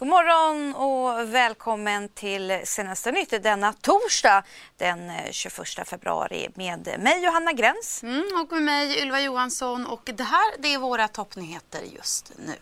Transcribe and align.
God 0.00 0.08
morgon 0.08 0.74
och 0.74 1.34
välkommen 1.34 2.08
till 2.08 2.60
Senaste 2.64 3.12
nytt 3.12 3.42
denna 3.42 3.72
torsdag 3.72 4.44
den 4.76 5.10
21 5.30 5.88
februari 5.88 6.48
med 6.54 6.96
mig 6.98 7.24
Johanna 7.24 7.52
Gräns. 7.52 8.02
Mm, 8.02 8.24
och 8.42 8.52
med 8.52 8.62
mig 8.62 9.02
Ylva 9.02 9.20
Johansson 9.20 9.86
och 9.86 10.10
det 10.14 10.22
här 10.22 10.54
det 10.58 10.74
är 10.74 10.78
våra 10.78 11.08
toppnyheter 11.08 11.80
just 11.96 12.32
nu. 12.46 12.54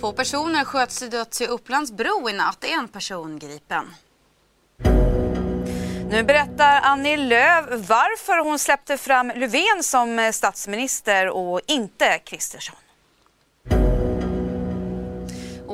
Två 0.00 0.12
personer 0.12 0.64
sköts 0.64 0.98
till 0.98 1.10
döds 1.10 1.40
i 1.40 1.46
Upplands 1.46 1.92
bro 1.92 2.30
i 2.30 2.32
natt. 2.32 2.64
En 2.64 2.88
person 2.88 3.38
gripen. 3.38 3.94
Nu 6.10 6.22
berättar 6.22 6.80
Annie 6.82 7.16
Lööf 7.16 7.64
varför 7.70 8.44
hon 8.44 8.58
släppte 8.58 8.96
fram 8.96 9.32
Löfven 9.36 9.82
som 9.82 10.30
statsminister 10.32 11.28
och 11.28 11.60
inte 11.66 12.18
Kristersson. 12.18 12.76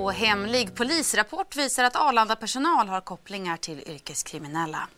Och 0.00 0.12
hemlig 0.12 0.74
polisrapport 0.74 1.56
visar 1.56 1.84
att 1.84 1.96
Arlanda 1.96 2.36
personal 2.36 2.88
har 2.88 3.00
kopplingar 3.00 3.56
till 3.56 3.84
yrkeskriminella. 3.86 4.88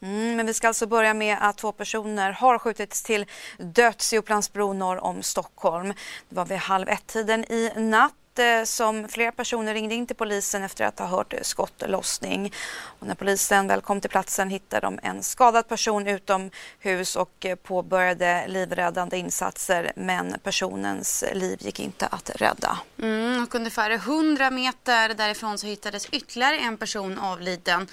Mm, 0.00 0.36
men 0.36 0.46
vi 0.46 0.54
ska 0.54 0.68
alltså 0.68 0.86
börja 0.86 1.14
med 1.14 1.38
att 1.40 1.58
två 1.58 1.72
personer 1.72 2.32
har 2.32 2.58
skjutits 2.58 3.02
till 3.02 3.26
döds 3.58 4.12
i 4.12 4.18
Upplandsbro 4.18 4.72
norr 4.72 5.04
om 5.04 5.22
Stockholm. 5.22 5.94
Det 6.28 6.36
var 6.36 6.44
vid 6.44 6.58
halv 6.58 6.88
ett-tiden 6.88 7.44
i 7.44 7.72
natt 7.76 8.14
Eh, 8.38 8.64
som 8.64 9.08
flera 9.08 9.32
personer 9.32 9.74
ringde 9.74 9.94
in 9.94 10.06
till 10.06 10.16
polisen 10.16 10.62
efter 10.62 10.84
att 10.84 10.98
ha 10.98 11.06
hört 11.06 11.32
eh, 11.32 11.40
skottlossning. 11.42 12.52
Och 13.00 13.06
när 13.06 13.14
polisen 13.14 13.66
väl 13.66 13.80
kom 13.80 14.00
till 14.00 14.10
platsen 14.10 14.50
hittade 14.50 14.86
de 14.86 14.98
en 15.02 15.22
skadad 15.22 15.68
person 15.68 16.06
utomhus 16.06 17.16
och 17.16 17.46
eh, 17.46 17.54
påbörjade 17.54 18.44
livräddande 18.48 19.16
insatser 19.18 19.92
men 19.96 20.34
personens 20.42 21.24
liv 21.32 21.58
gick 21.60 21.80
inte 21.80 22.06
att 22.06 22.30
rädda. 22.34 22.78
Mm, 23.02 23.42
och 23.42 23.54
ungefär 23.54 23.90
100 23.90 24.50
meter 24.50 25.14
därifrån 25.14 25.58
så 25.58 25.66
hittades 25.66 26.06
ytterligare 26.06 26.56
en 26.56 26.76
person 26.76 27.18
avliden. 27.18 27.86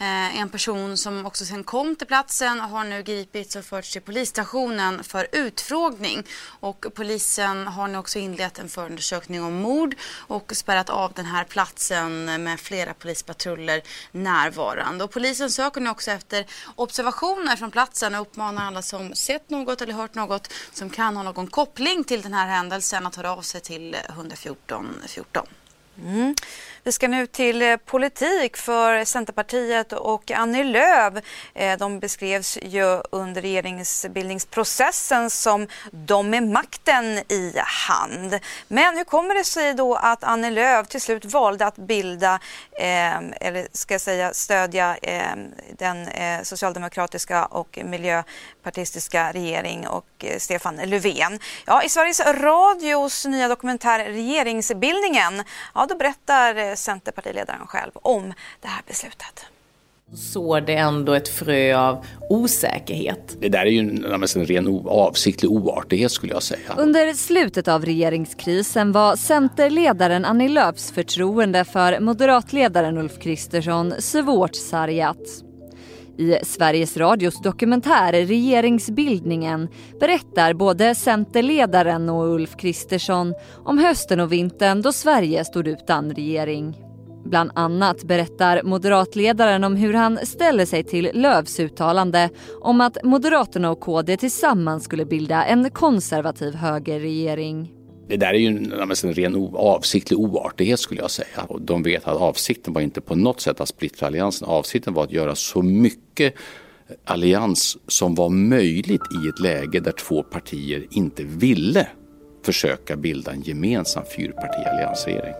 Eh, 0.00 0.40
en 0.40 0.48
person 0.48 0.96
som 0.96 1.26
också 1.26 1.44
sen 1.44 1.64
kom 1.64 1.96
till 1.96 2.06
platsen 2.06 2.60
har 2.60 2.84
nu 2.84 3.02
gripits 3.02 3.56
och 3.56 3.64
förts 3.64 3.92
till 3.92 4.02
polisstationen 4.02 5.04
för 5.04 5.28
utfrågning. 5.32 6.26
Och 6.60 6.86
polisen 6.94 7.66
har 7.66 7.88
nu 7.88 7.98
också 7.98 8.18
inlett 8.18 8.58
en 8.58 8.68
förundersökning 8.68 9.42
om 9.42 9.54
mord 9.54 9.94
och 10.26 10.52
spärrat 10.56 10.90
av 10.90 11.12
den 11.12 11.24
här 11.24 11.44
platsen 11.44 12.24
med 12.24 12.60
flera 12.60 12.94
polispatruller 12.94 13.82
närvarande. 14.12 15.04
Och 15.04 15.10
polisen 15.10 15.50
söker 15.50 15.80
nu 15.80 15.90
också 15.90 16.10
efter 16.10 16.46
observationer 16.74 17.56
från 17.56 17.70
platsen 17.70 18.14
och 18.14 18.20
uppmanar 18.20 18.66
alla 18.66 18.82
som 18.82 19.14
sett 19.14 19.50
något 19.50 19.80
eller 19.80 19.92
hört 19.92 20.14
något 20.14 20.52
som 20.72 20.90
kan 20.90 21.16
ha 21.16 21.22
någon 21.22 21.46
koppling 21.46 22.04
till 22.04 22.22
den 22.22 22.34
här 22.34 22.48
händelsen 22.48 23.06
att 23.06 23.16
höra 23.16 23.32
av 23.32 23.42
sig 23.42 23.60
till 23.60 23.94
eh, 23.94 24.00
114 24.08 25.02
14. 25.06 25.46
Mm. 26.00 26.34
Vi 26.82 26.92
ska 26.92 27.08
nu 27.08 27.26
till 27.26 27.62
eh, 27.62 27.76
politik 27.76 28.56
för 28.56 29.04
Centerpartiet 29.04 29.92
och 29.92 30.30
Annie 30.30 30.64
Lööf. 30.64 31.14
Eh, 31.54 31.78
de 31.78 32.00
beskrevs 32.00 32.58
ju 32.62 33.02
under 33.10 33.42
regeringsbildningsprocessen 33.42 35.30
som 35.30 35.66
de 35.90 36.30
med 36.30 36.42
makten 36.42 37.04
i 37.04 37.52
hand. 37.88 38.38
Men 38.68 38.96
hur 38.96 39.04
kommer 39.04 39.34
det 39.34 39.44
sig 39.44 39.74
då 39.74 39.94
att 39.94 40.24
Annie 40.24 40.50
Lööf 40.50 40.88
till 40.88 41.00
slut 41.00 41.24
valde 41.24 41.66
att 41.66 41.76
bilda, 41.76 42.40
eh, 42.72 43.18
eller 43.40 43.68
ska 43.72 43.94
jag 43.94 44.00
säga 44.00 44.34
stödja 44.34 44.96
eh, 44.96 45.36
den 45.78 46.08
eh, 46.08 46.42
socialdemokratiska 46.42 47.44
och 47.46 47.78
miljöpartistiska 47.84 49.32
regering 49.32 49.88
och 49.88 50.06
eh, 50.18 50.38
Stefan 50.38 50.76
Löfven? 50.76 51.38
Ja, 51.66 51.82
i 51.82 51.88
Sveriges 51.88 52.20
Radios 52.20 53.26
nya 53.26 53.48
dokumentär 53.48 54.04
Regeringsbildningen, 54.04 55.44
ja 55.74 55.86
då 55.90 55.96
berättar 55.96 56.76
Centerpartiledaren 56.76 57.66
själv 57.66 57.90
om 57.94 58.32
det 58.60 58.68
här 58.68 58.82
beslutet 58.86 59.46
sår 60.14 60.60
det 60.60 60.74
ändå 60.74 61.14
ett 61.14 61.28
frö 61.28 61.76
av 61.76 62.06
osäkerhet. 62.28 63.36
Det 63.40 63.48
där 63.48 63.66
är 63.66 63.70
ju 63.70 63.78
en 63.78 64.46
ren 64.46 64.82
avsiktlig 64.86 65.50
oartighet 65.50 66.12
skulle 66.12 66.32
jag 66.32 66.42
säga. 66.42 66.74
Under 66.76 67.12
slutet 67.14 67.68
av 67.68 67.84
regeringskrisen 67.84 68.92
var 68.92 69.16
Centerledaren 69.16 70.24
Annie 70.24 70.48
Lööfs 70.48 70.92
förtroende 70.92 71.64
för 71.64 72.00
moderatledaren 72.00 72.98
Ulf 72.98 73.18
Kristersson 73.18 73.94
svårt 73.98 74.54
sargat. 74.54 75.49
I 76.20 76.38
Sveriges 76.42 76.96
Radios 76.96 77.42
dokumentär 77.42 78.12
Regeringsbildningen 78.12 79.68
berättar 80.00 80.54
både 80.54 80.94
Centerledaren 80.94 82.08
och 82.08 82.34
Ulf 82.34 82.56
Kristersson 82.56 83.34
om 83.64 83.78
hösten 83.78 84.20
och 84.20 84.32
vintern 84.32 84.82
då 84.82 84.92
Sverige 84.92 85.44
stod 85.44 85.68
utan 85.68 86.10
regering. 86.14 86.76
Bland 87.24 87.50
annat 87.54 88.04
berättar 88.04 88.62
moderatledaren 88.62 89.64
om 89.64 89.76
hur 89.76 89.94
han 89.94 90.18
ställer 90.22 90.66
sig 90.66 90.84
till 90.84 91.10
Lövs 91.14 91.60
uttalande 91.60 92.30
om 92.60 92.80
att 92.80 93.04
Moderaterna 93.04 93.70
och 93.70 93.80
KD 93.80 94.16
tillsammans 94.16 94.84
skulle 94.84 95.04
bilda 95.04 95.44
en 95.44 95.70
konservativ 95.70 96.54
högerregering. 96.54 97.79
Det 98.10 98.16
där 98.16 98.34
är 98.34 98.38
ju 98.38 98.46
en 98.46 99.14
ren 99.14 99.50
avsiktlig 99.54 100.18
oartighet 100.18 100.80
skulle 100.80 101.00
jag 101.00 101.10
säga. 101.10 101.42
Och 101.48 101.62
de 101.62 101.82
vet 101.82 102.08
att 102.08 102.16
avsikten 102.16 102.72
var 102.72 102.80
inte 102.80 103.00
på 103.00 103.14
något 103.14 103.40
sätt 103.40 103.60
att 103.60 103.68
splittra 103.68 104.06
alliansen. 104.06 104.48
Avsikten 104.48 104.94
var 104.94 105.04
att 105.04 105.12
göra 105.12 105.34
så 105.34 105.62
mycket 105.62 106.34
allians 107.04 107.78
som 107.86 108.14
var 108.14 108.28
möjligt 108.28 109.02
i 109.24 109.28
ett 109.28 109.40
läge 109.40 109.80
där 109.80 109.92
två 109.92 110.22
partier 110.22 110.86
inte 110.90 111.22
ville 111.24 111.86
försöka 112.44 112.96
bilda 112.96 113.32
en 113.32 113.42
gemensam 113.42 114.04
fyrpartialliansregering. 114.16 115.34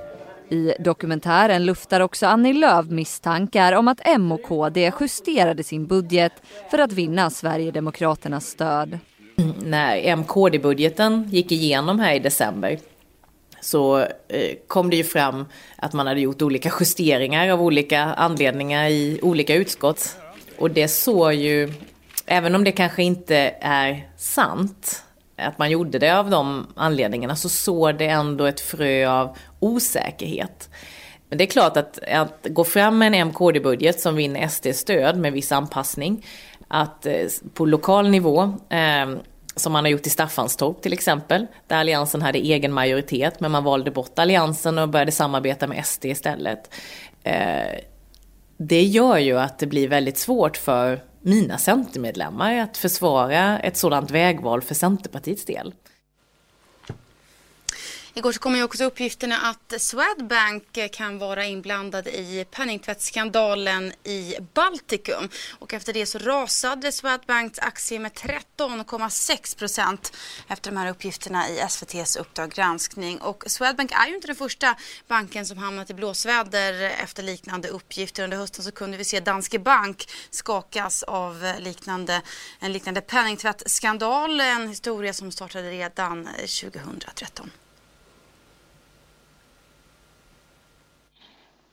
I 0.50 0.72
dokumentären 0.78 1.66
luftar 1.66 2.00
också 2.00 2.26
Annie 2.26 2.52
Lööf 2.52 2.86
misstankar 2.86 3.72
om 3.72 3.88
att 3.88 4.00
M 4.04 4.32
och 4.32 4.42
KD 4.42 4.92
justerade 5.00 5.62
sin 5.62 5.86
budget 5.86 6.32
för 6.70 6.78
att 6.78 6.92
vinna 6.92 7.30
Sverigedemokraternas 7.30 8.46
stöd. 8.46 8.98
När 9.62 10.16
MKD-budgeten 10.16 11.28
gick 11.30 11.52
igenom 11.52 12.00
här 12.00 12.14
i 12.14 12.18
december 12.18 12.78
så 13.60 13.98
eh, 14.28 14.56
kom 14.66 14.90
det 14.90 14.96
ju 14.96 15.04
fram 15.04 15.46
att 15.76 15.92
man 15.92 16.06
hade 16.06 16.20
gjort 16.20 16.42
olika 16.42 16.72
justeringar 16.80 17.48
av 17.48 17.62
olika 17.62 18.00
anledningar 18.02 18.88
i 18.88 19.20
olika 19.22 19.54
utskott. 19.54 20.16
Och 20.58 20.70
det 20.70 20.88
såg 20.88 21.34
ju, 21.34 21.72
även 22.26 22.54
om 22.54 22.64
det 22.64 22.72
kanske 22.72 23.02
inte 23.02 23.54
är 23.60 24.08
sant, 24.16 25.04
att 25.36 25.58
man 25.58 25.70
gjorde 25.70 25.98
det 25.98 26.18
av 26.18 26.30
de 26.30 26.66
anledningarna, 26.74 27.36
så 27.36 27.48
såg 27.48 27.98
det 27.98 28.06
ändå 28.06 28.44
ett 28.44 28.60
frö 28.60 29.08
av 29.08 29.36
osäkerhet. 29.60 30.70
Men 31.28 31.38
det 31.38 31.44
är 31.44 31.46
klart 31.46 31.76
att, 31.76 31.98
att 32.12 32.46
gå 32.50 32.64
fram 32.64 32.98
med 32.98 33.06
en 33.06 33.28
MKD-budget 33.28 34.00
som 34.00 34.16
vinner 34.16 34.48
SD-stöd 34.48 35.18
med 35.18 35.32
viss 35.32 35.52
anpassning, 35.52 36.26
att 36.68 37.06
eh, 37.06 37.26
på 37.54 37.66
lokal 37.66 38.10
nivå, 38.10 38.42
eh, 38.68 39.08
som 39.60 39.72
man 39.72 39.84
har 39.84 39.90
gjort 39.90 40.06
i 40.06 40.10
Staffanstorp 40.10 40.82
till 40.82 40.92
exempel, 40.92 41.46
där 41.66 41.76
alliansen 41.76 42.22
hade 42.22 42.38
egen 42.38 42.72
majoritet 42.72 43.40
men 43.40 43.50
man 43.50 43.64
valde 43.64 43.90
bort 43.90 44.18
alliansen 44.18 44.78
och 44.78 44.88
började 44.88 45.12
samarbeta 45.12 45.66
med 45.66 45.86
SD 45.86 46.04
istället. 46.04 46.74
Eh, 47.24 47.80
det 48.56 48.82
gör 48.82 49.18
ju 49.18 49.38
att 49.38 49.58
det 49.58 49.66
blir 49.66 49.88
väldigt 49.88 50.18
svårt 50.18 50.56
för 50.56 51.00
mina 51.22 51.58
Centermedlemmar 51.58 52.54
att 52.54 52.76
försvara 52.76 53.58
ett 53.58 53.76
sådant 53.76 54.10
vägval 54.10 54.62
för 54.62 54.74
Centerpartiets 54.74 55.44
del. 55.44 55.74
Igår 58.20 58.32
så 58.32 58.40
kom 58.40 58.56
ju 58.56 58.62
också 58.62 58.84
uppgifterna 58.84 59.36
att 59.36 59.80
Swedbank 59.82 60.78
kan 60.92 61.18
vara 61.18 61.44
inblandad 61.44 62.08
i 62.08 62.46
penningtvättsskandalen 62.50 63.92
i 64.04 64.34
Baltikum. 64.54 65.28
Och 65.58 65.74
efter 65.74 65.92
det 65.92 66.06
så 66.06 66.18
rasade 66.18 66.92
Swedbanks 66.92 67.58
aktie 67.58 67.98
med 67.98 68.12
13,6 68.12 69.58
procent 69.58 70.16
efter 70.48 70.70
de 70.70 70.76
här 70.76 70.90
uppgifterna 70.90 71.48
i 71.48 71.58
SVTs 71.58 72.16
Uppdrag 72.16 72.50
granskning. 72.50 73.20
Och 73.20 73.44
Swedbank 73.46 73.92
är 73.92 74.06
ju 74.08 74.14
inte 74.14 74.26
den 74.26 74.36
första 74.36 74.76
banken 75.08 75.46
som 75.46 75.58
hamnat 75.58 75.90
i 75.90 75.94
blåsväder 75.94 76.82
efter 76.82 77.22
liknande 77.22 77.68
uppgifter. 77.68 78.24
Under 78.24 78.36
hösten 78.36 78.64
så 78.64 78.72
kunde 78.72 78.96
vi 78.96 79.04
se 79.04 79.20
Danske 79.20 79.58
Bank 79.58 80.08
skakas 80.30 81.02
av 81.02 81.54
liknande, 81.58 82.22
en 82.58 82.72
liknande 82.72 83.00
penningtvättsskandal. 83.00 84.40
En 84.40 84.68
historia 84.68 85.12
som 85.12 85.32
startade 85.32 85.70
redan 85.70 86.24
2013. 86.24 87.50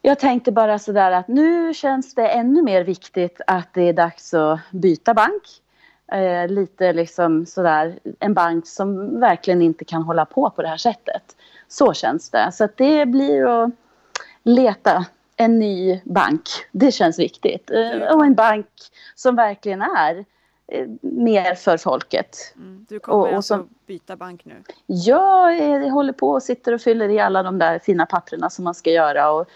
Jag 0.02 0.20
tänkte 0.20 0.52
bara 0.52 0.80
sådär 0.80 1.12
att 1.12 1.28
nu 1.28 1.74
känns 1.74 2.16
det 2.16 2.28
ännu 2.28 2.62
mer 2.62 2.84
viktigt 2.84 3.42
att 3.48 3.74
det 3.74 3.82
är 3.82 3.94
dags 3.94 4.34
att 4.34 4.60
byta 4.72 5.14
bank. 5.14 5.44
Eh, 6.12 6.48
lite 6.48 6.94
liksom 6.94 7.46
sådär, 7.46 8.00
en 8.20 8.34
bank 8.34 8.68
som 8.68 9.20
verkligen 9.20 9.62
inte 9.62 9.86
kan 9.86 10.04
hålla 10.04 10.26
på 10.26 10.50
på 10.50 10.62
det 10.62 10.68
här 10.68 10.78
sättet. 10.78 11.36
Så 11.68 11.94
känns 11.94 12.30
det. 12.30 12.52
Så 12.52 12.64
att 12.64 12.78
det 12.78 13.06
blir 13.06 13.64
att 13.64 13.72
leta 14.44 15.06
en 15.38 15.60
ny 15.60 16.02
bank. 16.04 16.42
Det 16.72 16.92
känns 16.92 17.20
viktigt. 17.20 17.72
Eh, 17.72 18.16
och 18.16 18.26
en 18.26 18.36
bank 18.36 18.68
som 19.16 19.36
verkligen 19.36 19.82
är 19.82 20.26
eh, 20.68 20.88
mer 21.02 21.56
för 21.56 21.78
folket. 21.78 22.54
Mm. 22.56 22.86
Du 22.90 23.00
kommer 23.00 23.18
och, 23.18 23.28
och 23.28 23.36
alltså 23.36 23.56
som, 23.56 23.70
byta 23.88 24.16
bank 24.16 24.46
nu? 24.46 24.64
Ja, 24.86 25.52
jag 25.52 25.90
håller 25.90 26.14
på 26.14 26.30
och 26.30 26.44
sitter 26.44 26.74
och 26.74 26.82
fyller 26.82 27.10
i 27.10 27.20
alla 27.20 27.44
de 27.44 27.60
där 27.60 27.80
fina 27.80 28.06
papperna 28.06 28.50
som 28.50 28.64
man 28.64 28.76
ska 28.76 28.90
göra. 28.92 29.32
Och 29.32 29.50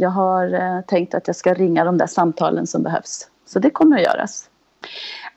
jag 0.00 0.10
har 0.10 0.54
eh, 0.54 0.80
tänkt 0.80 1.14
att 1.14 1.26
jag 1.26 1.36
ska 1.36 1.54
ringa 1.54 1.84
de 1.84 1.98
där 1.98 2.06
samtalen 2.06 2.66
som 2.66 2.82
behövs. 2.82 3.28
Så 3.46 3.58
det 3.58 3.70
kommer 3.70 3.96
att 3.96 4.02
göras. 4.02 4.50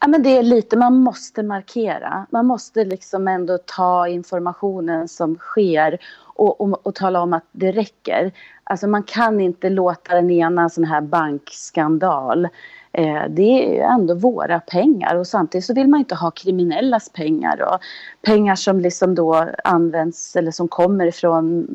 Ja, 0.01 0.07
men 0.07 0.23
det 0.23 0.37
är 0.37 0.43
lite, 0.43 0.77
man 0.77 0.97
måste 0.97 1.43
markera. 1.43 2.25
Man 2.29 2.45
måste 2.45 2.85
liksom 2.85 3.27
ändå 3.27 3.57
ta 3.57 4.07
informationen 4.07 5.07
som 5.07 5.35
sker 5.35 5.99
och, 6.35 6.61
och, 6.61 6.87
och, 6.87 6.95
tala 6.95 7.21
om 7.21 7.33
att 7.33 7.45
det 7.51 7.71
räcker. 7.71 8.31
Alltså 8.63 8.87
man 8.87 9.03
kan 9.03 9.39
inte 9.39 9.69
låta 9.69 10.15
den 10.15 10.31
ena 10.31 10.69
sån 10.69 10.83
här 10.83 11.01
bankskandal 11.01 12.45
eh, 12.91 13.23
det 13.29 13.65
är 13.65 13.73
ju 13.73 13.79
ändå 13.79 14.15
våra 14.15 14.59
pengar 14.59 15.15
och 15.15 15.27
samtidigt 15.27 15.65
så 15.65 15.73
vill 15.73 15.87
man 15.87 15.99
inte 15.99 16.15
ha 16.15 16.31
kriminellas 16.31 17.09
pengar 17.09 17.61
och 17.61 17.79
pengar 18.21 18.55
som 18.55 18.79
liksom 18.79 19.15
då 19.15 19.49
används 19.63 20.35
eller 20.35 20.51
som 20.51 20.67
kommer 20.67 21.05
ifrån 21.05 21.67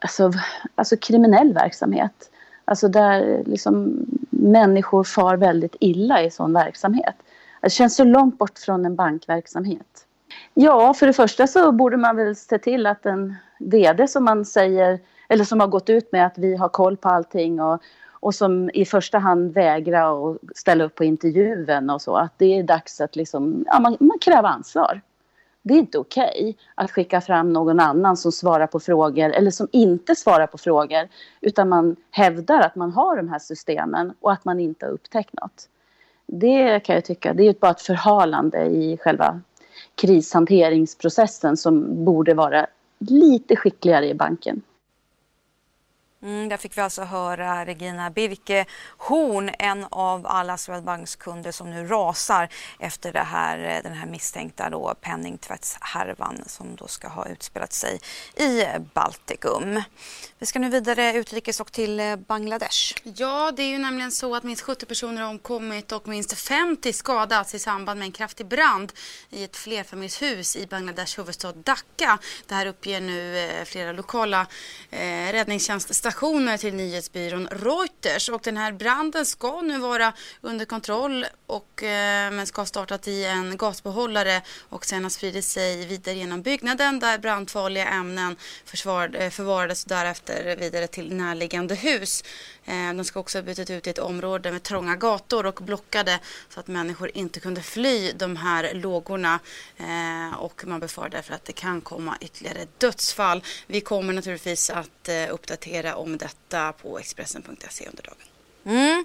alltså, 0.00 0.32
alltså 0.74 0.96
kriminell 0.96 1.52
verksamhet. 1.52 2.30
Alltså 2.64 2.88
där 2.88 3.42
liksom 3.46 4.06
människor 4.30 5.04
far 5.04 5.36
väldigt 5.36 5.76
illa 5.80 6.22
i 6.22 6.30
sån 6.30 6.52
verksamhet. 6.52 7.14
Det 7.60 7.70
känns 7.70 7.96
så 7.96 8.04
långt 8.04 8.38
bort 8.38 8.58
från 8.58 8.84
en 8.84 8.96
bankverksamhet. 8.96 10.06
Ja, 10.54 10.94
för 10.94 11.06
det 11.06 11.12
första 11.12 11.46
så 11.46 11.72
borde 11.72 11.96
man 11.96 12.16
väl 12.16 12.36
se 12.36 12.58
till 12.58 12.86
att 12.86 13.06
en 13.06 13.36
VD 13.58 14.08
som 14.08 14.24
man 14.24 14.44
säger, 14.44 15.00
eller 15.28 15.44
som 15.44 15.60
har 15.60 15.66
gått 15.66 15.90
ut 15.90 16.12
med 16.12 16.26
att 16.26 16.38
vi 16.38 16.56
har 16.56 16.68
koll 16.68 16.96
på 16.96 17.08
allting 17.08 17.60
och, 17.60 17.82
och 18.10 18.34
som 18.34 18.70
i 18.74 18.84
första 18.84 19.18
hand 19.18 19.54
vägrar 19.54 20.30
att 20.30 20.38
ställa 20.54 20.84
upp 20.84 20.94
på 20.94 21.04
intervjun 21.04 21.90
och 21.90 22.02
så, 22.02 22.16
att 22.16 22.32
det 22.36 22.58
är 22.58 22.62
dags 22.62 23.00
att 23.00 23.16
liksom, 23.16 23.64
ja, 23.66 23.80
man, 23.80 23.96
man 24.00 24.18
kräver 24.18 24.48
ansvar. 24.48 25.00
Det 25.62 25.74
är 25.74 25.78
inte 25.78 25.98
okej 25.98 26.30
okay 26.40 26.54
att 26.74 26.90
skicka 26.90 27.20
fram 27.20 27.52
någon 27.52 27.80
annan 27.80 28.16
som 28.16 28.32
svarar 28.32 28.66
på 28.66 28.80
frågor 28.80 29.30
eller 29.30 29.50
som 29.50 29.68
inte 29.72 30.14
svarar 30.14 30.46
på 30.46 30.58
frågor 30.58 31.08
utan 31.40 31.68
man 31.68 31.96
hävdar 32.10 32.60
att 32.60 32.76
man 32.76 32.92
har 32.92 33.16
de 33.16 33.28
här 33.28 33.38
systemen 33.38 34.12
och 34.20 34.32
att 34.32 34.44
man 34.44 34.60
inte 34.60 34.86
har 34.86 34.92
upptäckt 34.92 35.32
något. 35.32 35.68
Det 36.26 36.80
kan 36.80 36.94
jag 36.94 37.04
tycka, 37.04 37.34
det 37.34 37.48
är 37.48 37.54
bara 37.60 37.70
ett 37.70 37.80
förhalande 37.82 38.64
i 38.64 38.96
själva 38.96 39.40
krishanteringsprocessen 39.94 41.56
som 41.56 42.04
borde 42.04 42.34
vara 42.34 42.66
lite 42.98 43.56
skickligare 43.56 44.08
i 44.08 44.14
banken. 44.14 44.62
Mm, 46.22 46.48
där 46.48 46.56
fick 46.56 46.78
vi 46.78 46.80
alltså 46.80 47.02
höra 47.02 47.66
Regina 47.66 48.10
Birke 48.10 48.66
Horn, 48.98 49.50
en 49.58 49.86
av 49.90 50.26
alla 50.26 50.56
Swedbanks 50.56 51.16
kunder 51.16 51.52
som 51.52 51.70
nu 51.70 51.86
rasar 51.86 52.48
efter 52.78 53.12
det 53.12 53.22
här, 53.22 53.58
eh, 53.58 53.82
den 53.82 53.92
här 53.92 54.06
misstänkta 54.06 54.70
då 54.70 54.94
penningtvättshärvan 55.00 56.42
som 56.46 56.76
då 56.76 56.86
ska 56.86 57.08
ha 57.08 57.28
utspelat 57.28 57.72
sig 57.72 58.00
i 58.36 58.64
Baltikum. 58.94 59.82
Vi 60.38 60.46
ska 60.46 60.58
nu 60.58 60.68
vidare 60.68 61.12
utrikes 61.12 61.60
och 61.60 61.72
till 61.72 62.00
eh, 62.00 62.16
Bangladesh. 62.16 62.94
Ja, 63.02 63.52
det 63.56 63.62
är 63.62 63.68
ju 63.68 63.78
nämligen 63.78 64.12
så 64.12 64.36
att 64.36 64.42
minst 64.42 64.62
70 64.62 64.86
personer 64.86 65.22
har 65.22 65.30
omkommit 65.30 65.92
och 65.92 66.08
minst 66.08 66.38
50 66.38 66.92
skadats 66.92 67.54
i 67.54 67.58
samband 67.58 67.98
med 67.98 68.06
en 68.06 68.12
kraftig 68.12 68.46
brand 68.46 68.92
i 69.30 69.44
ett 69.44 69.56
flerfamiljshus 69.56 70.56
i 70.56 70.66
Bangladesh 70.66 71.18
huvudstad 71.18 71.52
Dhaka. 71.52 72.18
Det 72.46 72.54
här 72.54 72.66
uppger 72.66 73.00
nu 73.00 73.38
eh, 73.38 73.64
flera 73.64 73.92
lokala 73.92 74.46
eh, 74.90 75.32
räddningstjänster 75.32 75.94
stationer 76.10 76.56
till 76.56 76.74
nyhetsbyrån 76.74 77.48
Reuters 77.50 78.28
och 78.28 78.40
den 78.44 78.56
här 78.56 78.72
branden 78.72 79.26
ska 79.26 79.60
nu 79.60 79.78
vara 79.78 80.12
under 80.40 80.64
kontroll 80.64 81.26
och 81.46 81.82
eh, 81.82 82.30
men 82.30 82.46
ska 82.46 82.60
ha 82.60 82.66
startat 82.66 83.08
i 83.08 83.24
en 83.24 83.56
gasbehållare 83.56 84.42
och 84.68 84.84
sen 84.84 85.02
ha 85.02 85.10
spridit 85.10 85.44
sig 85.44 85.86
vidare 85.86 86.14
genom 86.14 86.42
byggnaden 86.42 87.00
där 87.00 87.18
brandfarliga 87.18 87.88
ämnen 87.88 88.36
försvar, 88.64 89.16
eh, 89.18 89.26
och 89.26 89.32
förvarades 89.32 89.84
därefter 89.84 90.56
vidare 90.56 90.86
till 90.86 91.14
närliggande 91.14 91.74
hus. 91.74 92.24
Eh, 92.64 92.94
de 92.94 93.04
ska 93.04 93.20
också 93.20 93.38
ha 93.38 93.42
bytt 93.42 93.70
ut 93.70 93.86
i 93.86 93.90
ett 93.90 93.98
område 93.98 94.52
med 94.52 94.62
trånga 94.62 94.96
gator 94.96 95.46
och 95.46 95.60
blockade 95.62 96.18
så 96.48 96.60
att 96.60 96.66
människor 96.66 97.10
inte 97.14 97.40
kunde 97.40 97.62
fly 97.62 98.12
de 98.12 98.36
här 98.36 98.74
lågorna 98.74 99.40
eh, 99.76 100.38
och 100.38 100.62
man 100.66 100.80
befarar 100.80 101.08
därför 101.08 101.34
att 101.34 101.44
det 101.44 101.52
kan 101.52 101.80
komma 101.80 102.16
ytterligare 102.20 102.66
dödsfall. 102.78 103.42
Vi 103.66 103.80
kommer 103.80 104.12
naturligtvis 104.12 104.70
att 104.70 105.08
eh, 105.08 105.34
uppdatera 105.34 105.96
om 106.00 106.18
detta 106.18 106.72
på 106.72 106.98
Expressen.se 106.98 107.86
under 107.86 108.02
dagen. 108.02 108.26
Mm. 108.64 109.04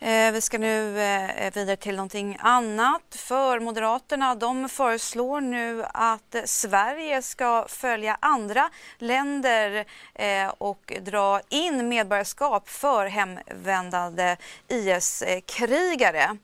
Eh, 0.00 0.32
vi 0.32 0.40
ska 0.40 0.58
nu 0.58 1.00
eh, 1.00 1.52
vidare 1.54 1.76
till 1.76 1.96
någonting 1.96 2.36
annat. 2.40 3.02
För 3.10 3.60
Moderaterna 3.60 4.34
de 4.34 4.68
föreslår 4.68 5.40
nu 5.40 5.84
att 5.94 6.36
Sverige 6.44 7.22
ska 7.22 7.66
följa 7.68 8.18
andra 8.20 8.70
länder 8.98 9.84
eh, 10.14 10.48
och 10.58 10.92
dra 11.00 11.40
in 11.48 11.88
medborgarskap 11.88 12.68
för 12.68 13.06
hemvändande 13.06 14.36
IS-krigare. 14.68 16.36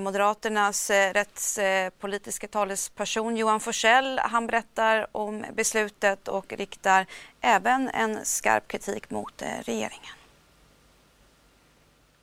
Moderaternas 0.00 0.90
rättspolitiska 0.90 2.48
talesperson 2.48 3.36
Johan 3.36 3.60
Forsell 3.60 4.18
han 4.18 4.46
berättar 4.46 5.06
om 5.12 5.44
beslutet 5.54 6.28
och 6.28 6.52
riktar 6.52 7.06
även 7.40 7.88
en 7.88 8.24
skarp 8.24 8.68
kritik 8.68 9.10
mot 9.10 9.42
regeringen. 9.64 10.21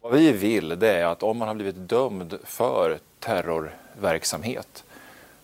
Vad 0.01 0.11
vi 0.11 0.31
vill 0.31 0.79
det 0.79 0.89
är 0.89 1.05
att 1.05 1.23
om 1.23 1.37
man 1.37 1.47
har 1.47 1.55
blivit 1.55 1.89
dömd 1.89 2.37
för 2.43 2.99
terrorverksamhet 3.19 4.83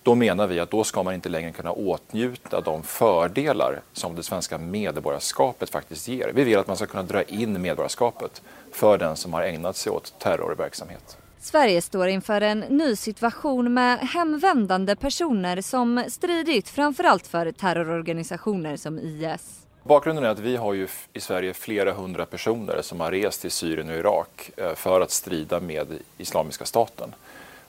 då 0.03 0.15
menar 0.15 0.47
vi 0.47 0.59
att 0.59 0.71
då 0.71 0.83
ska 0.83 1.03
man 1.03 1.13
inte 1.13 1.29
längre 1.29 1.51
kunna 1.51 1.71
åtnjuta 1.71 2.61
de 2.61 2.83
fördelar 2.83 3.81
som 3.93 4.15
det 4.15 4.23
svenska 4.23 4.57
medborgarskapet 4.57 5.69
faktiskt 5.69 6.07
ger. 6.07 6.31
Vi 6.35 6.43
vill 6.43 6.57
att 6.57 6.67
man 6.67 6.75
ska 6.75 6.85
kunna 6.85 7.03
dra 7.03 7.23
in 7.23 7.61
medborgarskapet 7.61 8.41
för 8.71 8.97
den 8.97 9.15
som 9.15 9.33
har 9.33 9.41
ägnat 9.41 9.75
sig 9.75 9.91
åt 9.91 10.13
terrorverksamhet. 10.19 11.17
Sverige 11.39 11.81
står 11.81 12.07
inför 12.07 12.41
en 12.41 12.59
ny 12.59 12.95
situation 12.95 13.73
med 13.73 13.99
hemvändande 13.99 14.95
personer 14.95 15.61
som 15.61 16.03
stridit 16.07 16.69
framförallt 16.69 17.27
för 17.27 17.51
terrororganisationer 17.51 18.77
som 18.77 18.99
IS. 18.99 19.64
Bakgrunden 19.87 20.23
är 20.23 20.29
att 20.29 20.39
vi 20.39 20.55
har 20.55 20.73
ju 20.73 20.87
i 21.13 21.19
Sverige 21.19 21.53
flera 21.53 21.93
hundra 21.93 22.25
personer 22.25 22.81
som 22.81 22.99
har 22.99 23.11
rest 23.11 23.41
till 23.41 23.51
Syrien 23.51 23.89
och 23.89 23.95
Irak 23.95 24.51
eh, 24.57 24.75
för 24.75 25.01
att 25.01 25.11
strida 25.11 25.59
med 25.59 25.87
Islamiska 26.17 26.65
staten. 26.65 27.15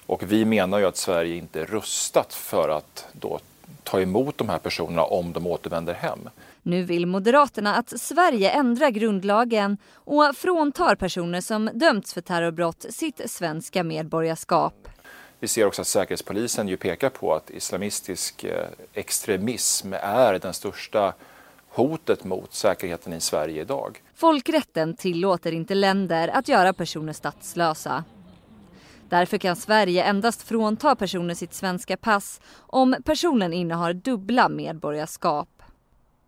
Och 0.07 0.33
vi 0.33 0.45
menar 0.45 0.79
ju 0.79 0.85
att 0.85 0.97
Sverige 0.97 1.37
inte 1.37 1.61
är 1.61 1.67
rustat 1.67 2.35
för 2.35 2.69
att 2.69 3.07
då 3.13 3.41
ta 3.83 4.01
emot 4.01 4.39
de 4.39 4.49
här 4.49 4.59
personerna 4.59 5.05
om 5.05 5.33
de 5.33 5.47
återvänder 5.47 5.95
hem. 5.95 6.19
Nu 6.63 6.83
vill 6.83 7.07
Moderaterna 7.07 7.75
att 7.75 8.01
Sverige 8.01 8.51
ändrar 8.51 8.91
grundlagen 8.91 9.79
och 9.95 10.37
fråntar 10.37 10.95
personer 10.95 11.41
som 11.41 11.71
dömts 11.75 12.15
för 12.15 12.21
terrorbrott 12.21 12.87
sitt 12.91 13.31
svenska 13.31 13.85
medborgarskap. 13.85 14.89
Vi 15.41 15.49
ser 15.49 15.67
också 15.67 15.83
att 15.83 15.89
Säkerhetspolisen 15.89 16.69
ju 16.69 16.77
pekar 16.77 17.11
på 17.11 17.35
att 17.35 17.51
islamistisk 17.51 18.45
eh, 18.45 18.67
extremism 18.93 19.93
är 19.93 20.39
den 20.39 20.55
största 20.55 21.15
hotet 21.77 22.25
mot 22.25 22.55
säkerheten 22.55 23.13
i 23.13 23.21
Sverige 23.21 23.61
idag. 23.63 24.03
Folkrätten 24.15 24.97
tillåter 24.97 25.53
inte 25.53 25.75
länder 25.75 26.29
att 26.29 26.49
göra 26.49 26.73
personer 26.73 27.13
statslösa. 27.13 28.05
Därför 29.09 29.39
kan 29.39 29.57
Sverige 29.57 30.05
endast 30.05 30.43
frånta 30.43 30.97
personer 30.97 31.35
sitt 31.35 31.55
svenska 31.55 31.97
pass 31.97 32.41
om 32.57 32.97
personen 33.05 33.53
innehar 33.53 33.93
dubbla 33.93 34.49
medborgarskap. 34.49 35.49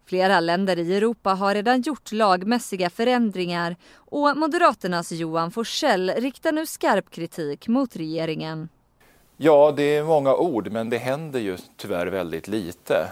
Flera 0.07 0.41
länder 0.41 0.79
i 0.79 0.97
Europa 0.97 1.31
har 1.31 1.55
redan 1.55 1.81
gjort 1.81 2.13
lagmässiga 2.13 2.91
förändringar 2.91 3.77
och 3.95 4.37
Moderaternas 4.37 5.13
Johan 5.13 5.51
Forsell 5.51 6.11
riktar 6.11 6.53
nu 6.53 6.67
skarp 6.67 7.11
kritik 7.11 7.69
mot 7.69 7.97
regeringen. 7.97 8.69
Ja, 9.37 9.73
det 9.77 9.97
är 9.97 10.05
många 10.05 10.35
ord, 10.35 10.73
men 10.73 10.91
det 10.91 10.99
händer 10.99 11.41
ju 11.41 11.57
tyvärr 11.77 12.07
väldigt 12.07 12.49
lite. 12.49 13.09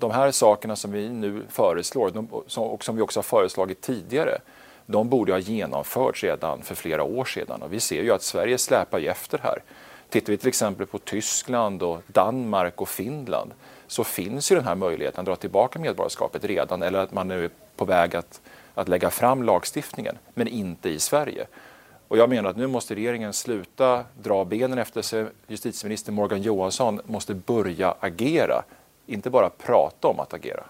De 0.00 0.10
här 0.10 0.30
sakerna 0.30 0.76
som 0.76 0.92
vi 0.92 1.08
nu 1.08 1.42
föreslår 1.48 2.12
och 2.56 2.84
som 2.84 2.96
vi 2.96 3.02
också 3.02 3.18
har 3.18 3.22
föreslagit 3.22 3.80
tidigare, 3.80 4.38
de 4.86 5.08
borde 5.08 5.32
ha 5.32 5.38
genomförts 5.38 6.24
redan 6.24 6.62
för 6.62 6.74
flera 6.74 7.02
år 7.02 7.24
sedan 7.24 7.62
och 7.62 7.72
vi 7.72 7.80
ser 7.80 8.02
ju 8.02 8.12
att 8.12 8.22
Sverige 8.22 8.58
släpar 8.58 8.98
ju 8.98 9.06
efter 9.06 9.38
här. 9.38 9.62
Tittar 10.08 10.32
vi 10.32 10.36
till 10.36 10.48
exempel 10.48 10.86
på 10.86 10.98
Tyskland 10.98 11.82
och 11.82 12.02
Danmark 12.06 12.80
och 12.80 12.88
Finland 12.88 13.50
så 13.86 14.04
finns 14.04 14.52
ju 14.52 14.56
den 14.56 14.64
här 14.64 14.74
möjligheten 14.74 15.20
att 15.20 15.26
dra 15.26 15.36
tillbaka 15.36 15.78
medborgarskapet 15.78 16.44
redan 16.44 16.82
eller 16.82 16.98
att 16.98 17.12
man 17.12 17.28
nu 17.28 17.44
är 17.44 17.50
på 17.76 17.84
väg 17.84 18.16
att 18.16 18.40
att 18.74 18.88
lägga 18.88 19.10
fram 19.10 19.42
lagstiftningen, 19.42 20.18
men 20.34 20.48
inte 20.48 20.88
i 20.88 20.98
Sverige. 20.98 21.46
Och 22.08 22.18
jag 22.18 22.30
menar 22.30 22.50
att 22.50 22.56
nu 22.56 22.66
måste 22.66 22.94
regeringen 22.94 23.32
sluta 23.32 24.04
dra 24.22 24.44
benen 24.44 24.78
efter 24.78 25.02
sig. 25.02 25.26
Justitieminister 25.46 26.12
Morgan 26.12 26.42
Johansson 26.42 27.00
måste 27.04 27.34
börja 27.34 27.94
agera, 28.00 28.62
inte 29.10 29.30
bara 29.30 29.50
prata 29.50 30.08
om 30.08 30.20
att 30.20 30.34
agera. 30.34 30.64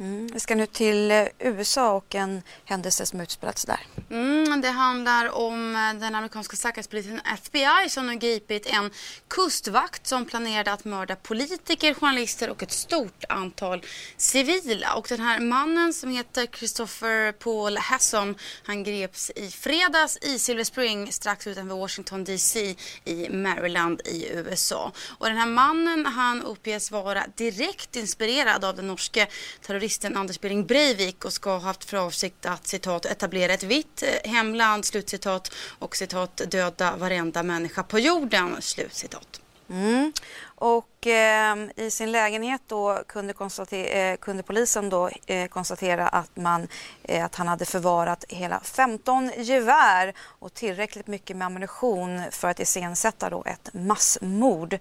Mm. 0.00 0.26
Vi 0.26 0.40
ska 0.40 0.54
nu 0.54 0.66
till 0.66 1.10
eh, 1.10 1.26
USA 1.38 1.92
och 1.92 2.14
en 2.14 2.42
händelse 2.64 3.06
som 3.06 3.20
utspelats 3.20 3.64
där. 3.64 3.80
Mm, 4.10 4.60
det 4.60 4.68
handlar 4.68 5.30
om 5.38 5.76
eh, 5.76 6.00
den 6.00 6.14
amerikanska 6.14 6.56
säkerhetspolisen 6.56 7.20
FBI 7.24 7.88
som 7.88 8.06
nu 8.06 8.14
gripit 8.14 8.66
en 8.66 8.90
kustvakt 9.28 10.06
som 10.06 10.24
planerade 10.24 10.72
att 10.72 10.84
mörda 10.84 11.16
politiker, 11.16 11.94
journalister 11.94 12.50
och 12.50 12.62
ett 12.62 12.72
stort 12.72 13.24
antal 13.28 13.82
civila. 14.16 14.94
Och 14.94 15.06
den 15.08 15.20
här 15.20 15.40
mannen 15.40 15.92
som 15.92 16.10
heter 16.10 16.46
Christopher 16.46 17.32
Paul 17.32 17.76
Hasson, 17.76 18.34
han 18.64 18.84
greps 18.84 19.30
i 19.36 19.50
fredags 19.50 20.18
i 20.22 20.38
Silver 20.38 20.64
Spring 20.64 21.12
strax 21.12 21.46
utanför 21.46 21.76
Washington 21.76 22.24
DC 22.24 22.76
i 23.04 23.28
Maryland 23.28 24.00
i 24.04 24.28
USA. 24.32 24.92
Och 25.18 25.26
den 25.26 25.36
här 25.36 25.46
mannen 25.46 26.06
han 26.06 26.42
uppges 26.42 26.90
vara 26.90 27.24
direkt 27.36 27.96
inspirerad 27.96 28.64
av 28.64 28.76
den 28.76 28.86
norske 28.86 29.26
terroristen 29.62 29.89
terroristen 29.90 30.16
Anders 30.16 30.40
Behring 30.40 30.66
Breivik 30.66 31.24
och 31.24 31.32
ska 31.32 31.50
ha 31.50 31.58
haft 31.58 31.84
för 31.84 31.96
avsikt 31.96 32.46
att 32.46 32.66
citat 32.66 33.06
etablera 33.06 33.52
ett 33.52 33.62
vitt 33.62 34.02
eh, 34.02 34.30
hemland, 34.30 34.84
slutcitat, 34.84 35.52
och 35.78 35.96
citat 35.96 36.40
döda 36.50 36.96
varenda 36.96 37.42
människa 37.42 37.82
på 37.82 37.98
jorden, 37.98 38.56
slutcitat. 38.60 39.40
Mm. 39.70 40.12
Och 40.44 41.06
eh, 41.06 41.56
i 41.76 41.90
sin 41.90 42.12
lägenhet 42.12 42.60
då 42.66 43.02
kunde, 43.06 43.34
eh, 43.70 44.16
kunde 44.16 44.42
polisen 44.42 44.90
då 44.90 45.10
eh, 45.26 45.48
konstatera 45.48 46.08
att, 46.08 46.36
man, 46.36 46.68
eh, 47.02 47.24
att 47.24 47.34
han 47.34 47.48
hade 47.48 47.64
förvarat 47.64 48.24
hela 48.28 48.60
15 48.60 49.30
gevär 49.36 50.14
och 50.40 50.54
tillräckligt 50.54 51.06
mycket 51.06 51.36
med 51.36 51.46
ammunition 51.46 52.22
för 52.30 52.48
att 52.48 52.60
iscensätta 52.60 53.30
då 53.30 53.44
ett 53.46 53.70
massmord. 53.74 54.78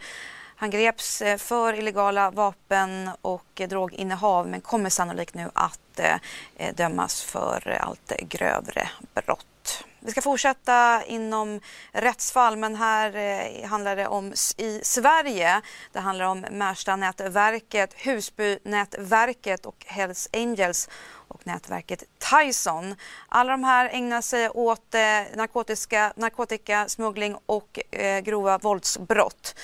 Han 0.60 0.70
greps 0.70 1.22
eh, 1.22 1.38
för 1.38 1.74
illegala 1.74 2.32
vapen 2.32 3.10
och 3.22 3.62
droginnehav 3.70 4.48
men 4.48 4.62
kommer 4.62 4.90
sannolikt 4.90 5.34
nu 5.34 5.50
att 5.54 6.00
eh, 6.00 6.16
eh, 6.58 6.76
dömas 6.76 7.22
för 7.22 7.78
allt 7.82 8.12
grövre 8.20 8.90
brott. 9.14 9.84
Vi 10.00 10.12
ska 10.12 10.22
fortsätta 10.22 11.04
inom 11.06 11.60
rättsfall 11.92 12.58
men 12.58 12.76
här 12.76 13.68
handlar 13.68 13.96
det 13.96 14.08
om 14.08 14.34
i 14.58 14.80
Sverige. 14.84 15.62
Det 15.92 16.00
handlar 16.00 16.26
om 16.26 16.40
Märstanätverket, 16.40 17.94
Husbynätverket 17.94 19.66
och 19.66 19.86
Hells 19.88 20.30
Angels 20.34 20.90
och 21.12 21.48
nätverket 21.48 22.04
Tyson. 22.32 22.96
Alla 23.30 23.52
de 23.52 23.64
här 23.64 23.90
ägnar 23.90 24.22
sig 24.22 24.50
åt 24.50 24.94
narkotiska, 25.36 26.14
narkotikasmuggling 26.16 27.36
och 27.46 27.80
grova 28.24 28.58
våldsbrott. 28.58 29.56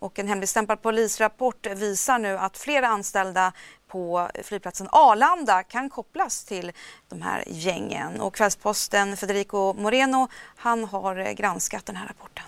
Och 0.00 0.18
en 0.18 0.28
hemligstämplad 0.28 0.82
polisrapport 0.82 1.66
visar 1.66 2.18
nu 2.18 2.38
att 2.38 2.56
flera 2.56 2.88
anställda 2.88 3.52
på 3.88 4.28
flygplatsen 4.42 4.88
Arlanda 4.92 5.62
kan 5.62 5.90
kopplas 5.90 6.44
till 6.44 6.72
de 7.08 7.22
här 7.22 7.44
gängen. 7.46 8.20
Och 8.20 8.34
Kvällsposten 8.34 9.16
Federico 9.16 9.72
Moreno 9.72 10.28
han 10.56 10.84
har 10.84 11.32
granskat 11.32 11.86
den 11.86 11.96
här 11.96 12.06
rapporten. 12.06 12.44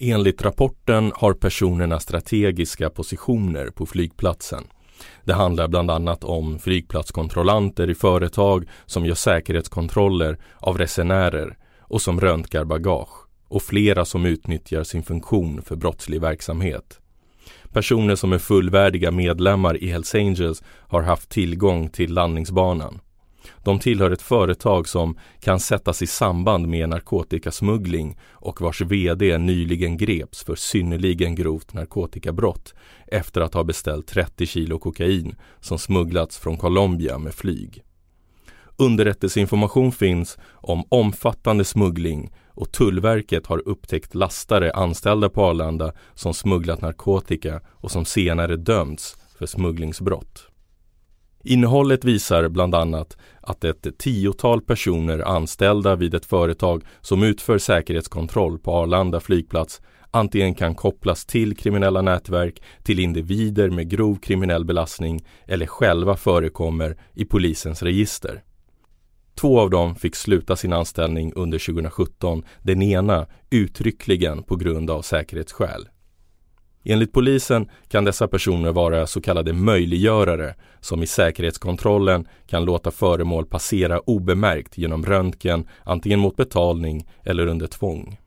Enligt 0.00 0.42
rapporten 0.42 1.12
har 1.14 1.32
personerna 1.32 2.00
strategiska 2.00 2.90
positioner 2.90 3.70
på 3.70 3.86
flygplatsen. 3.86 4.66
Det 5.24 5.34
handlar 5.34 5.68
bland 5.68 5.90
annat 5.90 6.24
om 6.24 6.58
flygplatskontrollanter 6.58 7.90
i 7.90 7.94
företag 7.94 8.68
som 8.86 9.06
gör 9.06 9.14
säkerhetskontroller 9.14 10.38
av 10.58 10.78
resenärer 10.78 11.56
och 11.80 12.02
som 12.02 12.20
röntgar 12.20 12.64
bagage 12.64 13.27
och 13.48 13.62
flera 13.62 14.04
som 14.04 14.26
utnyttjar 14.26 14.84
sin 14.84 15.02
funktion 15.02 15.62
för 15.62 15.76
brottslig 15.76 16.20
verksamhet. 16.20 17.00
Personer 17.72 18.16
som 18.16 18.32
är 18.32 18.38
fullvärdiga 18.38 19.10
medlemmar 19.10 19.82
i 19.82 19.86
Hells 19.86 20.14
Angels 20.14 20.62
har 20.88 21.02
haft 21.02 21.28
tillgång 21.28 21.88
till 21.88 22.14
landningsbanan. 22.14 23.00
De 23.64 23.78
tillhör 23.78 24.10
ett 24.10 24.22
företag 24.22 24.88
som 24.88 25.18
kan 25.40 25.60
sättas 25.60 26.02
i 26.02 26.06
samband 26.06 26.68
med 26.68 26.88
narkotikasmuggling 26.88 28.18
och 28.30 28.60
vars 28.60 28.80
VD 28.80 29.38
nyligen 29.38 29.96
greps 29.96 30.44
för 30.44 30.54
synnerligen 30.54 31.34
grovt 31.34 31.72
narkotikabrott 31.72 32.74
efter 33.06 33.40
att 33.40 33.54
ha 33.54 33.64
beställt 33.64 34.06
30 34.06 34.46
kilo 34.46 34.78
kokain 34.78 35.34
som 35.60 35.78
smugglats 35.78 36.38
från 36.38 36.56
Colombia 36.56 37.18
med 37.18 37.34
flyg. 37.34 37.82
Underrättelseinformation 38.80 39.92
finns 39.92 40.38
om 40.52 40.84
omfattande 40.88 41.64
smuggling 41.64 42.32
och 42.48 42.72
Tullverket 42.72 43.46
har 43.46 43.68
upptäckt 43.68 44.14
lastare 44.14 44.72
anställda 44.72 45.28
på 45.28 45.44
Arlanda 45.44 45.92
som 46.14 46.34
smugglat 46.34 46.80
narkotika 46.80 47.60
och 47.68 47.90
som 47.90 48.04
senare 48.04 48.56
dömts 48.56 49.16
för 49.38 49.46
smugglingsbrott. 49.46 50.48
Innehållet 51.44 52.04
visar 52.04 52.48
bland 52.48 52.74
annat 52.74 53.16
att 53.40 53.64
ett 53.64 53.98
tiotal 53.98 54.60
personer 54.60 55.18
anställda 55.18 55.96
vid 55.96 56.14
ett 56.14 56.26
företag 56.26 56.84
som 57.00 57.22
utför 57.22 57.58
säkerhetskontroll 57.58 58.58
på 58.58 58.72
Arlanda 58.72 59.20
flygplats 59.20 59.80
antingen 60.10 60.54
kan 60.54 60.74
kopplas 60.74 61.26
till 61.26 61.56
kriminella 61.56 62.02
nätverk, 62.02 62.62
till 62.82 62.98
individer 62.98 63.70
med 63.70 63.90
grov 63.90 64.16
kriminell 64.16 64.64
belastning 64.64 65.24
eller 65.46 65.66
själva 65.66 66.16
förekommer 66.16 66.96
i 67.14 67.24
polisens 67.24 67.82
register. 67.82 68.42
Två 69.38 69.60
av 69.60 69.70
dem 69.70 69.94
fick 69.94 70.16
sluta 70.16 70.56
sin 70.56 70.72
anställning 70.72 71.32
under 71.36 71.58
2017, 71.58 72.42
den 72.62 72.82
ena 72.82 73.26
uttryckligen 73.50 74.42
på 74.42 74.56
grund 74.56 74.90
av 74.90 75.02
säkerhetsskäl. 75.02 75.88
Enligt 76.84 77.12
polisen 77.12 77.68
kan 77.88 78.04
dessa 78.04 78.28
personer 78.28 78.72
vara 78.72 79.06
så 79.06 79.20
kallade 79.20 79.52
möjliggörare 79.52 80.54
som 80.80 81.02
i 81.02 81.06
säkerhetskontrollen 81.06 82.28
kan 82.46 82.64
låta 82.64 82.90
föremål 82.90 83.46
passera 83.46 84.00
obemärkt 84.00 84.78
genom 84.78 85.06
röntgen 85.06 85.68
antingen 85.84 86.20
mot 86.20 86.36
betalning 86.36 87.08
eller 87.24 87.46
under 87.46 87.66
tvång. 87.66 88.18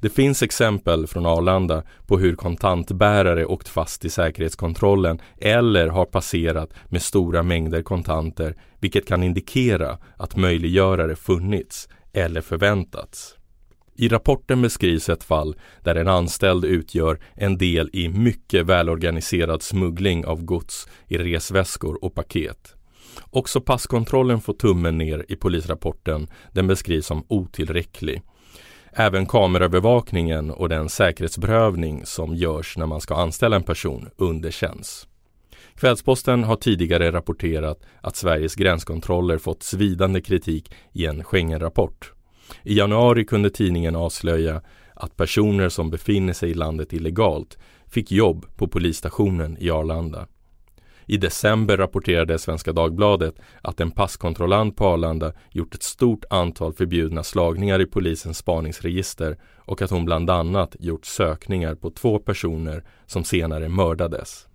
Det 0.00 0.08
finns 0.08 0.42
exempel 0.42 1.06
från 1.06 1.26
Arlanda 1.26 1.82
på 2.06 2.18
hur 2.18 2.36
kontantbärare 2.36 3.46
åkt 3.46 3.68
fast 3.68 4.04
i 4.04 4.10
säkerhetskontrollen 4.10 5.20
eller 5.40 5.88
har 5.88 6.04
passerat 6.04 6.70
med 6.88 7.02
stora 7.02 7.42
mängder 7.42 7.82
kontanter 7.82 8.56
vilket 8.80 9.08
kan 9.08 9.22
indikera 9.22 9.98
att 10.16 10.36
möjliggörare 10.36 11.16
funnits 11.16 11.88
eller 12.12 12.40
förväntats. 12.40 13.34
I 13.94 14.08
rapporten 14.08 14.62
beskrivs 14.62 15.08
ett 15.08 15.24
fall 15.24 15.56
där 15.82 15.94
en 15.94 16.08
anställd 16.08 16.64
utgör 16.64 17.20
en 17.34 17.58
del 17.58 17.90
i 17.92 18.08
mycket 18.08 18.66
välorganiserad 18.66 19.62
smuggling 19.62 20.26
av 20.26 20.44
gods 20.44 20.88
i 21.08 21.18
resväskor 21.18 22.04
och 22.04 22.14
paket. 22.14 22.74
Också 23.30 23.60
passkontrollen 23.60 24.40
får 24.40 24.52
tummen 24.52 24.98
ner 24.98 25.24
i 25.28 25.36
polisrapporten. 25.36 26.28
Den 26.52 26.66
beskrivs 26.66 27.06
som 27.06 27.24
otillräcklig. 27.28 28.22
Även 28.92 29.26
kameraövervakningen 29.26 30.50
och 30.50 30.68
den 30.68 30.88
säkerhetsprövning 30.88 32.06
som 32.06 32.34
görs 32.34 32.76
när 32.76 32.86
man 32.86 33.00
ska 33.00 33.14
anställa 33.14 33.56
en 33.56 33.62
person 33.62 34.10
underkänns. 34.16 35.08
Kvällsposten 35.74 36.44
har 36.44 36.56
tidigare 36.56 37.12
rapporterat 37.12 37.80
att 38.00 38.16
Sveriges 38.16 38.54
gränskontroller 38.54 39.38
fått 39.38 39.62
svidande 39.62 40.20
kritik 40.20 40.74
i 40.92 41.06
en 41.06 41.24
Schengen-rapport. 41.24 42.12
I 42.62 42.78
januari 42.78 43.24
kunde 43.24 43.50
tidningen 43.50 43.96
avslöja 43.96 44.62
att 44.94 45.16
personer 45.16 45.68
som 45.68 45.90
befinner 45.90 46.32
sig 46.32 46.50
i 46.50 46.54
landet 46.54 46.92
illegalt 46.92 47.58
fick 47.86 48.12
jobb 48.12 48.46
på 48.56 48.68
polisstationen 48.68 49.56
i 49.60 49.70
Arlanda. 49.70 50.26
I 51.10 51.16
december 51.16 51.76
rapporterade 51.76 52.38
Svenska 52.38 52.72
Dagbladet 52.72 53.34
att 53.62 53.80
en 53.80 53.90
passkontrollant 53.90 54.76
på 54.76 54.86
Arlanda 54.86 55.32
gjort 55.50 55.74
ett 55.74 55.82
stort 55.82 56.24
antal 56.30 56.72
förbjudna 56.72 57.24
slagningar 57.24 57.80
i 57.80 57.86
polisens 57.86 58.38
spaningsregister 58.38 59.38
och 59.56 59.82
att 59.82 59.90
hon 59.90 60.04
bland 60.04 60.30
annat 60.30 60.76
gjort 60.78 61.06
sökningar 61.06 61.74
på 61.74 61.90
två 61.90 62.18
personer 62.18 62.84
som 63.06 63.24
senare 63.24 63.68
mördades. 63.68 64.46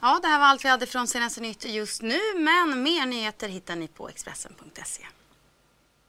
Ja, 0.00 0.18
det 0.22 0.28
här 0.28 0.38
var 0.38 0.46
allt 0.46 0.64
vi 0.64 0.68
hade 0.68 0.86
från 0.86 1.06
senaste 1.06 1.40
nytt 1.40 1.64
just 1.64 2.02
nu, 2.02 2.18
men 2.34 2.82
mer 2.82 3.06
nyheter 3.06 3.48
hittar 3.48 3.76
ni 3.76 3.88
på 3.88 4.08
Expressen.se. 4.08 5.02